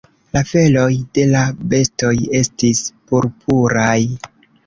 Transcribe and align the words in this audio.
La 0.35 0.41
feloj 0.51 0.85
de 1.17 1.25
la 1.33 1.43
bestoj 1.73 2.15
estis 2.39 2.81
purpuraj. 3.11 3.97